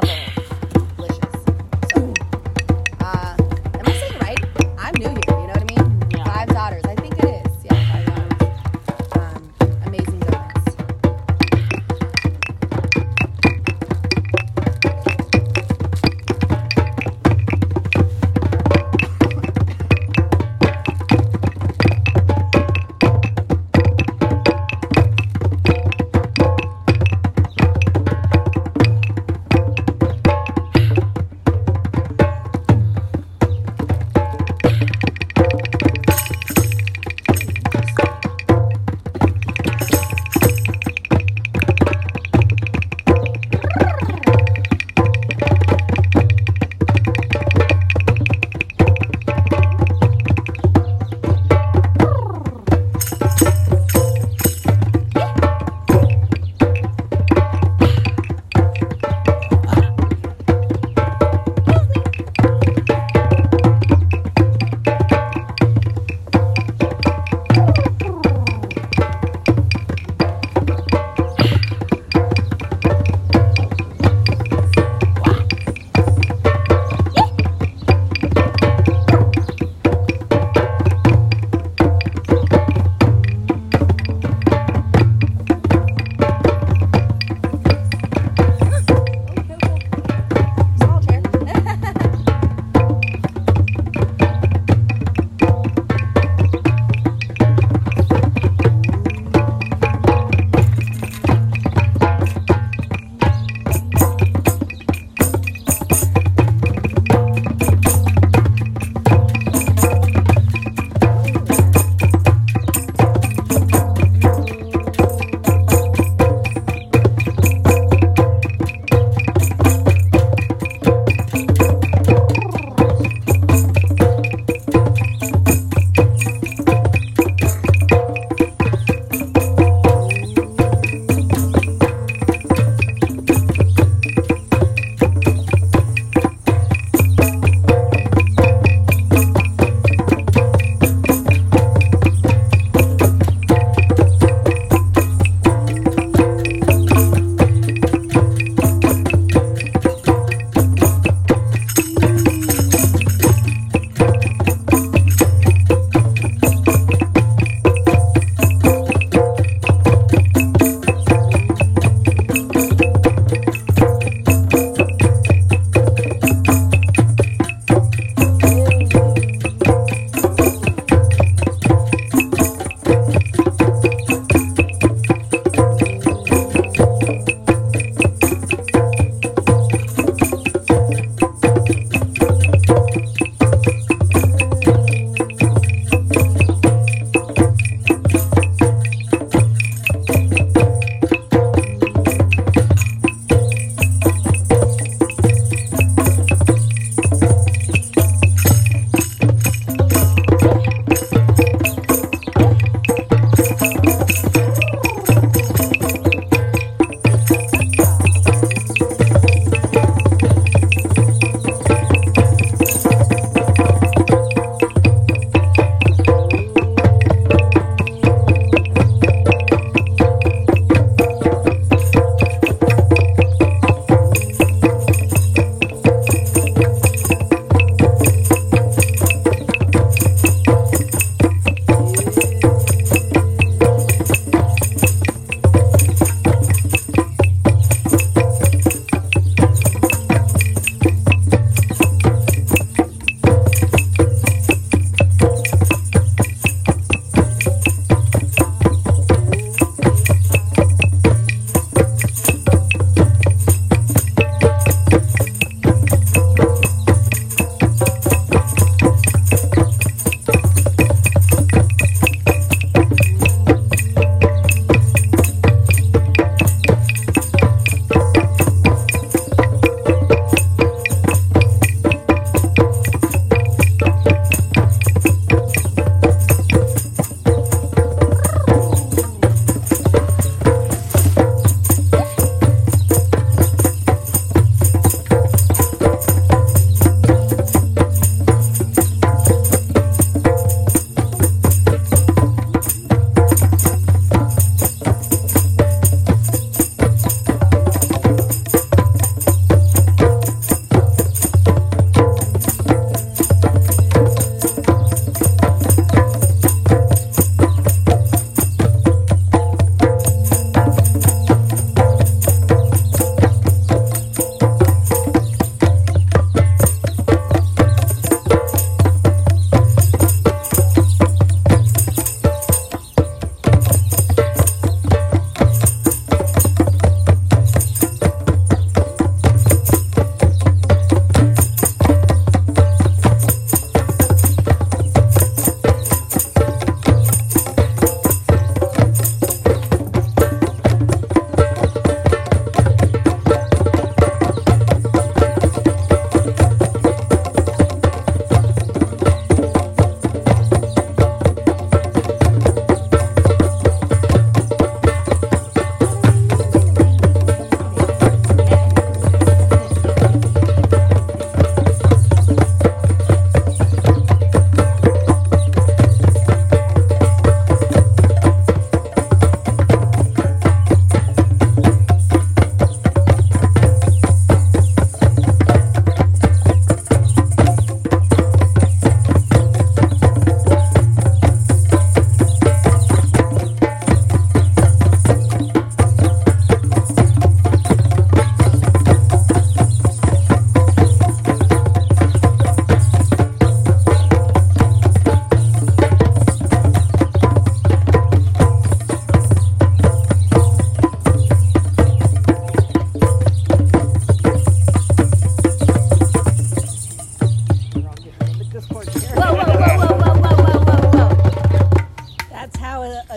devil. 0.00 0.23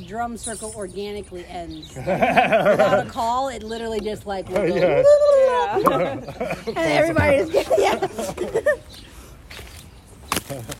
Cum 0.00 0.36
circle 0.36 0.72
organically 0.76 1.44
ends. 1.46 1.94
Without 1.96 3.06
a 3.06 3.10
call, 3.10 3.48
it 3.48 3.62
literally 3.62 4.00
just 4.00 4.26
like 4.26 4.46
oh, 4.50 4.54
will 4.62 4.70
go, 5.82 6.22
Yes. 6.26 6.66
and 6.66 6.78
everybody 6.78 7.50
just 7.52 7.70
yeah. 7.78 8.08